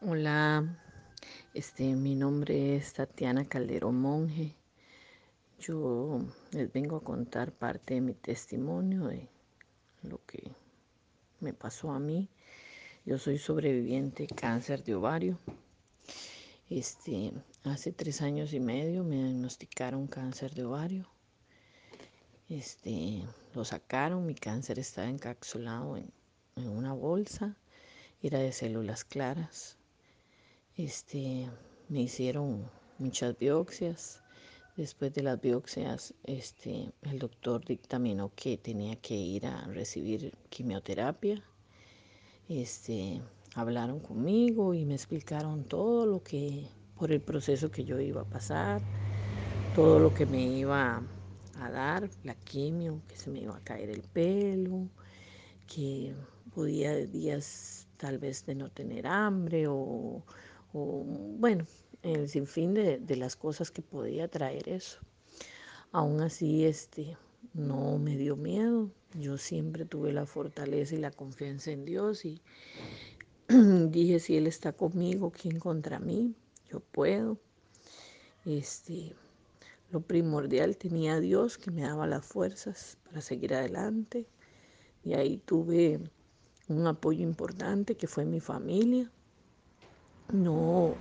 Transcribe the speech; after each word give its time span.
Hola, 0.00 0.78
este, 1.54 1.82
mi 1.96 2.14
nombre 2.14 2.76
es 2.76 2.92
Tatiana 2.92 3.48
Calderón 3.48 4.00
Monje. 4.00 4.54
Yo 5.58 6.20
les 6.52 6.72
vengo 6.72 6.98
a 6.98 7.02
contar 7.02 7.50
parte 7.50 7.94
de 7.94 8.00
mi 8.00 8.14
testimonio 8.14 9.08
de 9.08 9.28
lo 10.04 10.24
que 10.24 10.52
me 11.40 11.52
pasó 11.52 11.90
a 11.90 11.98
mí. 11.98 12.28
Yo 13.04 13.18
soy 13.18 13.38
sobreviviente 13.38 14.28
de 14.28 14.36
cáncer 14.36 14.84
de 14.84 14.94
ovario. 14.94 15.40
Este, 16.70 17.32
hace 17.64 17.90
tres 17.90 18.22
años 18.22 18.52
y 18.52 18.60
medio 18.60 19.02
me 19.02 19.16
diagnosticaron 19.16 20.06
cáncer 20.06 20.54
de 20.54 20.64
ovario. 20.64 21.08
Este, 22.48 23.24
lo 23.52 23.64
sacaron, 23.64 24.26
mi 24.26 24.36
cáncer 24.36 24.78
estaba 24.78 25.08
encapsulado 25.08 25.96
en, 25.96 26.12
en 26.54 26.68
una 26.68 26.92
bolsa, 26.92 27.56
era 28.22 28.38
de 28.38 28.52
células 28.52 29.02
claras 29.02 29.76
este, 30.78 31.50
me 31.88 32.02
hicieron 32.02 32.70
muchas 32.98 33.36
biopsias. 33.36 34.22
Después 34.76 35.12
de 35.12 35.24
las 35.24 35.40
biopsias, 35.40 36.14
este, 36.22 36.92
el 37.02 37.18
doctor 37.18 37.64
dictaminó 37.64 38.30
que 38.36 38.56
tenía 38.56 38.94
que 38.94 39.14
ir 39.14 39.46
a 39.46 39.66
recibir 39.66 40.32
quimioterapia. 40.50 41.42
Este, 42.48 43.20
hablaron 43.56 43.98
conmigo 43.98 44.72
y 44.72 44.84
me 44.84 44.94
explicaron 44.94 45.64
todo 45.64 46.06
lo 46.06 46.22
que, 46.22 46.68
por 46.96 47.10
el 47.10 47.20
proceso 47.20 47.72
que 47.72 47.84
yo 47.84 47.98
iba 47.98 48.22
a 48.22 48.24
pasar, 48.24 48.80
todo 49.74 49.98
lo 49.98 50.14
que 50.14 50.26
me 50.26 50.44
iba 50.44 51.02
a 51.58 51.70
dar, 51.72 52.08
la 52.22 52.36
quimio, 52.36 53.02
que 53.08 53.16
se 53.16 53.30
me 53.30 53.40
iba 53.40 53.56
a 53.56 53.64
caer 53.64 53.90
el 53.90 54.02
pelo, 54.02 54.88
que 55.66 56.14
podía 56.54 56.94
días 56.94 57.88
tal 57.96 58.18
vez 58.18 58.46
de 58.46 58.54
no 58.54 58.70
tener 58.70 59.08
hambre 59.08 59.66
o 59.66 60.22
o 60.72 61.04
bueno, 61.04 61.66
el 62.02 62.28
sinfín 62.28 62.74
de, 62.74 62.98
de 62.98 63.16
las 63.16 63.36
cosas 63.36 63.70
que 63.70 63.82
podía 63.82 64.28
traer 64.28 64.68
eso. 64.68 65.00
Aún 65.92 66.20
así, 66.20 66.64
este, 66.64 67.16
no 67.54 67.98
me 67.98 68.16
dio 68.16 68.36
miedo. 68.36 68.90
Yo 69.14 69.38
siempre 69.38 69.84
tuve 69.84 70.12
la 70.12 70.26
fortaleza 70.26 70.94
y 70.94 70.98
la 70.98 71.10
confianza 71.10 71.70
en 71.70 71.84
Dios 71.84 72.24
y 72.24 72.40
dije, 73.48 74.20
si 74.20 74.36
Él 74.36 74.46
está 74.46 74.72
conmigo, 74.72 75.30
¿quién 75.30 75.58
contra 75.58 75.98
mí? 75.98 76.34
Yo 76.70 76.80
puedo. 76.80 77.38
Este, 78.44 79.14
lo 79.90 80.00
primordial 80.00 80.76
tenía 80.76 81.14
a 81.14 81.20
Dios 81.20 81.56
que 81.56 81.70
me 81.70 81.82
daba 81.82 82.06
las 82.06 82.24
fuerzas 82.24 82.98
para 83.04 83.20
seguir 83.22 83.54
adelante. 83.54 84.26
Y 85.02 85.14
ahí 85.14 85.38
tuve 85.38 86.00
un 86.68 86.86
apoyo 86.86 87.22
importante 87.22 87.96
que 87.96 88.06
fue 88.06 88.26
mi 88.26 88.40
familia. 88.40 89.10
No, 90.32 90.94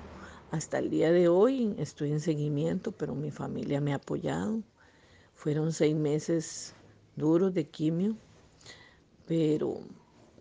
hasta 0.51 0.79
el 0.79 0.89
día 0.89 1.11
de 1.11 1.27
hoy 1.27 1.75
estoy 1.77 2.11
en 2.13 2.21
seguimiento, 2.21 2.93
pero 2.93 3.13
mi 3.13 3.29
familia 3.29 3.81
me 3.81 3.91
ha 3.91 3.97
apoyado. 3.97 4.63
Fueron 5.33 5.73
seis 5.73 5.95
meses 5.95 6.73
duros 7.15 7.53
de 7.53 7.69
quimio, 7.69 8.15
pero 9.25 9.79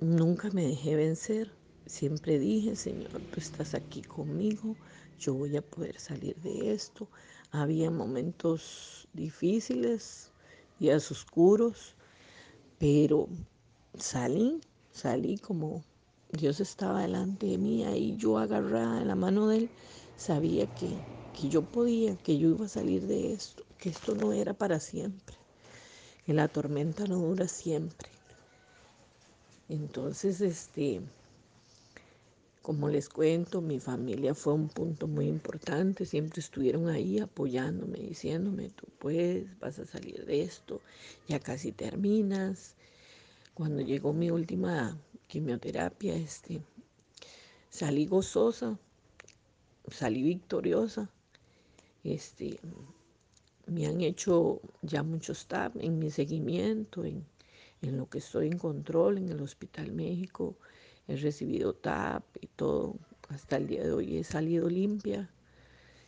nunca 0.00 0.50
me 0.50 0.66
dejé 0.68 0.94
vencer. 0.94 1.52
Siempre 1.86 2.38
dije, 2.38 2.76
Señor, 2.76 3.10
tú 3.32 3.40
estás 3.40 3.74
aquí 3.74 4.02
conmigo, 4.02 4.76
yo 5.18 5.34
voy 5.34 5.56
a 5.56 5.62
poder 5.62 5.98
salir 5.98 6.36
de 6.36 6.72
esto. 6.72 7.08
Había 7.50 7.90
momentos 7.90 9.08
difíciles, 9.12 10.32
días 10.78 11.10
oscuros, 11.10 11.96
pero 12.78 13.28
salí, 13.98 14.60
salí 14.92 15.38
como 15.38 15.84
Dios 16.32 16.60
estaba 16.60 17.02
delante 17.02 17.46
de 17.46 17.58
mí 17.58 17.84
y 17.84 18.16
yo 18.16 18.38
agarrada 18.38 19.00
en 19.00 19.08
la 19.08 19.14
mano 19.14 19.48
de 19.48 19.58
Él, 19.58 19.70
sabía 20.16 20.66
que, 20.66 20.98
que 21.32 21.48
yo 21.48 21.62
podía, 21.62 22.16
que 22.16 22.36
yo 22.38 22.48
iba 22.50 22.66
a 22.66 22.68
salir 22.68 23.06
de 23.06 23.32
esto, 23.32 23.62
que 23.78 23.90
esto 23.90 24.14
no 24.14 24.32
era 24.32 24.52
para 24.52 24.80
siempre, 24.80 25.36
que 26.24 26.34
la 26.34 26.48
tormenta 26.48 27.06
no 27.06 27.18
dura 27.18 27.46
siempre. 27.46 28.08
Entonces, 29.68 30.40
este, 30.40 31.00
como 32.62 32.88
les 32.88 33.08
cuento, 33.08 33.60
mi 33.60 33.78
familia 33.78 34.34
fue 34.34 34.54
un 34.54 34.68
punto 34.68 35.06
muy 35.06 35.28
importante, 35.28 36.04
siempre 36.04 36.40
estuvieron 36.40 36.88
ahí 36.88 37.20
apoyándome, 37.20 37.98
diciéndome, 37.98 38.70
tú 38.70 38.86
puedes, 38.98 39.58
vas 39.60 39.78
a 39.78 39.86
salir 39.86 40.26
de 40.26 40.42
esto, 40.42 40.80
ya 41.28 41.38
casi 41.38 41.70
terminas. 41.70 42.74
Cuando 43.54 43.80
llegó 43.82 44.12
mi 44.12 44.30
última 44.30 44.98
quimioterapia, 45.26 46.14
este, 46.14 46.60
salí 47.68 48.06
gozosa, 48.06 48.78
salí 49.88 50.22
victoriosa. 50.22 51.10
Este, 52.04 52.58
me 53.66 53.86
han 53.86 54.00
hecho 54.00 54.60
ya 54.82 55.02
muchos 55.02 55.46
TAP 55.46 55.76
en 55.80 55.98
mi 55.98 56.10
seguimiento, 56.10 57.04
en, 57.04 57.24
en, 57.82 57.96
lo 57.96 58.08
que 58.08 58.18
estoy 58.18 58.46
en 58.46 58.58
control 58.58 59.18
en 59.18 59.28
el 59.28 59.40
Hospital 59.40 59.92
México. 59.92 60.56
He 61.08 61.16
recibido 61.16 61.74
TAP 61.74 62.24
y 62.40 62.46
todo. 62.48 62.96
Hasta 63.28 63.56
el 63.56 63.66
día 63.66 63.82
de 63.82 63.92
hoy 63.92 64.18
he 64.18 64.24
salido 64.24 64.68
limpia. 64.68 65.28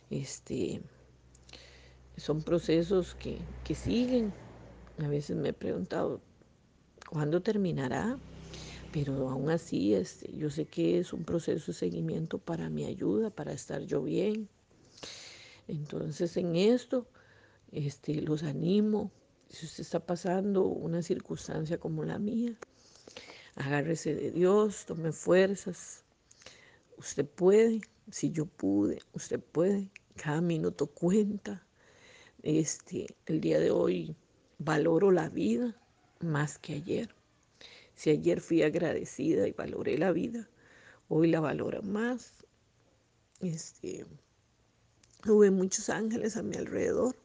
Este, 0.09 0.81
son 2.15 2.41
procesos 2.41 3.15
que, 3.15 3.39
que 3.65 3.75
siguen. 3.75 4.33
A 4.99 5.07
veces 5.07 5.35
me 5.35 5.49
he 5.49 5.53
preguntado, 5.53 6.21
¿cuándo 7.09 7.41
terminará? 7.41 8.17
Pero 8.91 9.29
aún 9.29 9.49
así 9.49 9.93
este, 9.93 10.31
yo 10.35 10.49
sé 10.49 10.65
que 10.65 10.99
es 10.99 11.13
un 11.13 11.23
proceso 11.23 11.71
de 11.71 11.77
seguimiento 11.77 12.37
para 12.39 12.69
mi 12.69 12.85
ayuda, 12.85 13.29
para 13.29 13.53
estar 13.53 13.81
yo 13.81 14.01
bien. 14.01 14.49
Entonces 15.67 16.35
en 16.37 16.55
esto 16.55 17.07
este, 17.71 18.21
los 18.21 18.43
animo, 18.43 19.11
si 19.49 19.65
usted 19.65 19.81
está 19.81 19.99
pasando 19.99 20.65
una 20.65 21.01
circunstancia 21.03 21.79
como 21.79 22.03
la 22.03 22.17
mía, 22.17 22.55
agárrese 23.55 24.15
de 24.15 24.31
Dios, 24.31 24.85
tome 24.85 25.11
fuerzas. 25.11 26.03
Usted 26.97 27.25
puede, 27.25 27.81
si 28.11 28.31
yo 28.31 28.45
pude, 28.45 28.99
usted 29.13 29.39
puede, 29.39 29.89
cada 30.15 30.41
minuto 30.41 30.87
cuenta. 30.87 31.63
Este, 32.41 33.07
el 33.25 33.41
día 33.41 33.59
de 33.59 33.69
hoy 33.69 34.15
valoro 34.57 35.11
la 35.11 35.29
vida 35.29 35.75
más 36.21 36.57
que 36.57 36.73
ayer. 36.73 37.18
Si 37.99 38.09
ayer 38.11 38.39
fui 38.39 38.63
agradecida 38.63 39.45
y 39.45 39.51
valoré 39.51 39.97
la 39.97 40.13
vida, 40.13 40.47
hoy 41.09 41.27
la 41.27 41.41
valoro 41.41 41.81
más. 41.81 42.31
Este, 43.41 44.05
tuve 45.21 45.51
muchos 45.51 45.89
ángeles 45.89 46.37
a 46.37 46.41
mi 46.41 46.55
alrededor. 46.55 47.17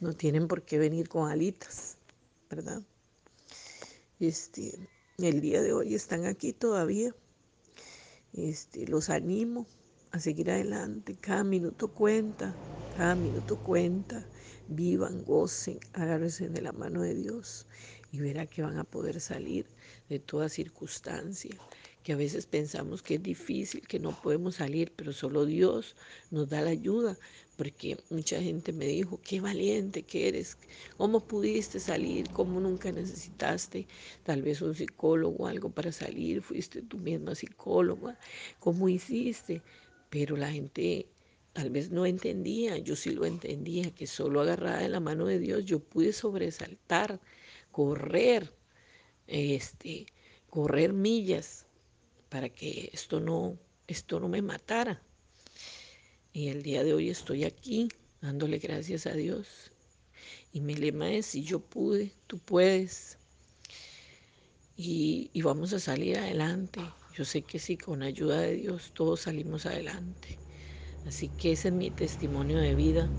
No 0.00 0.14
tienen 0.14 0.48
por 0.48 0.62
qué 0.62 0.78
venir 0.78 1.10
con 1.10 1.30
alitas, 1.30 1.98
¿verdad? 2.48 2.82
Este, 4.18 4.88
el 5.18 5.42
día 5.42 5.60
de 5.60 5.74
hoy 5.74 5.94
están 5.94 6.24
aquí 6.24 6.54
todavía. 6.54 7.14
Este, 8.32 8.88
los 8.88 9.10
animo 9.10 9.66
a 10.12 10.18
seguir 10.18 10.50
adelante. 10.50 11.14
Cada 11.20 11.44
minuto 11.44 11.88
cuenta, 11.88 12.56
cada 12.96 13.16
minuto 13.16 13.58
cuenta. 13.58 14.26
Vivan, 14.68 15.22
gocen, 15.24 15.78
agárrense 15.92 16.48
de 16.48 16.60
la 16.60 16.72
mano 16.72 17.02
de 17.02 17.14
Dios 17.14 17.66
y 18.10 18.18
verá 18.18 18.46
que 18.46 18.62
van 18.62 18.78
a 18.78 18.84
poder 18.84 19.20
salir 19.20 19.66
de 20.08 20.18
toda 20.18 20.48
circunstancia, 20.48 21.54
que 22.02 22.12
a 22.12 22.16
veces 22.16 22.46
pensamos 22.46 23.02
que 23.02 23.16
es 23.16 23.22
difícil, 23.22 23.86
que 23.86 23.98
no 23.98 24.10
podemos 24.22 24.56
salir, 24.56 24.92
pero 24.96 25.12
solo 25.12 25.44
Dios 25.44 25.96
nos 26.30 26.48
da 26.48 26.60
la 26.62 26.70
ayuda, 26.70 27.18
porque 27.56 27.96
mucha 28.10 28.40
gente 28.40 28.72
me 28.72 28.86
dijo, 28.86 29.20
qué 29.22 29.40
valiente 29.40 30.02
que 30.02 30.28
eres, 30.28 30.56
cómo 30.96 31.20
pudiste 31.20 31.80
salir, 31.80 32.28
cómo 32.30 32.60
nunca 32.60 32.92
necesitaste 32.92 33.86
tal 34.22 34.42
vez 34.42 34.62
un 34.62 34.74
psicólogo 34.74 35.46
algo 35.46 35.70
para 35.70 35.92
salir, 35.92 36.42
fuiste 36.42 36.82
tú 36.82 36.98
misma 36.98 37.34
psicóloga, 37.34 38.18
cómo 38.60 38.88
hiciste, 38.88 39.62
pero 40.10 40.36
la 40.36 40.50
gente 40.50 41.08
tal 41.56 41.70
vez 41.70 41.90
no 41.90 42.04
entendía, 42.04 42.76
yo 42.76 42.94
sí 42.96 43.12
lo 43.12 43.24
entendía, 43.24 43.90
que 43.94 44.06
solo 44.06 44.42
agarrada 44.42 44.84
en 44.84 44.92
la 44.92 45.00
mano 45.00 45.24
de 45.24 45.38
Dios 45.38 45.64
yo 45.64 45.80
pude 45.80 46.12
sobresaltar, 46.12 47.18
correr, 47.72 48.52
este, 49.26 50.04
correr 50.50 50.92
millas 50.92 51.64
para 52.28 52.50
que 52.50 52.90
esto 52.92 53.20
no, 53.20 53.58
esto 53.86 54.20
no 54.20 54.28
me 54.28 54.42
matara. 54.42 55.02
Y 56.34 56.48
el 56.48 56.62
día 56.62 56.84
de 56.84 56.92
hoy 56.92 57.08
estoy 57.08 57.44
aquí 57.44 57.88
dándole 58.20 58.58
gracias 58.58 59.06
a 59.06 59.14
Dios. 59.14 59.72
Y 60.52 60.60
mi 60.60 60.74
lema 60.74 61.10
es, 61.10 61.24
si 61.24 61.42
yo 61.42 61.60
pude, 61.60 62.12
tú 62.26 62.38
puedes. 62.38 63.16
Y, 64.76 65.30
y 65.32 65.40
vamos 65.40 65.72
a 65.72 65.80
salir 65.80 66.18
adelante. 66.18 66.80
Yo 67.14 67.24
sé 67.24 67.40
que 67.40 67.58
sí, 67.58 67.78
con 67.78 68.02
ayuda 68.02 68.42
de 68.42 68.56
Dios 68.56 68.92
todos 68.92 69.22
salimos 69.22 69.64
adelante. 69.64 70.38
Así 71.06 71.28
que 71.28 71.52
ese 71.52 71.68
es 71.68 71.74
mi 71.74 71.90
testimonio 71.90 72.58
de 72.58 72.74
vida. 72.74 73.10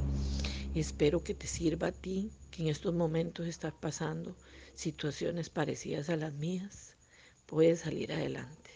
Espero 0.73 1.23
que 1.23 1.33
te 1.33 1.47
sirva 1.47 1.87
a 1.87 1.91
ti, 1.91 2.31
que 2.51 2.61
en 2.63 2.67
estos 2.69 2.93
momentos 2.93 3.47
estás 3.47 3.73
pasando 3.73 4.37
situaciones 4.75 5.49
parecidas 5.49 6.09
a 6.09 6.17
las 6.17 6.33
mías, 6.33 6.97
puedes 7.45 7.79
salir 7.79 8.11
adelante. 8.11 8.66